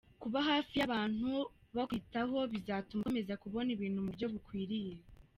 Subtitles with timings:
[0.21, 1.27] Kuba hafi y’abantu
[1.75, 4.93] bakwitaho, bizatuma ukomeza kubona ibintu mu buryo bukwiriye.